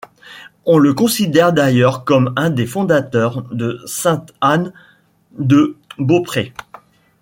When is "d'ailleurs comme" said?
1.53-2.33